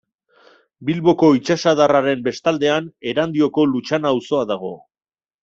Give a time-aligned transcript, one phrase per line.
[0.87, 4.75] Bilboko itsasadarraren bestaldean Erandioko Lutxana auzoa dago.